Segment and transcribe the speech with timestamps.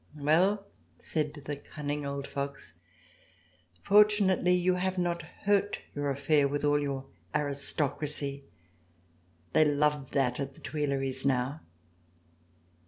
[0.17, 0.65] "Well,"
[0.97, 2.73] said the cunning old fox,
[3.83, 8.45] "fortunately you have not hurt your affair with all your aristocracy.
[9.53, 11.61] They love that at the Tuileries now."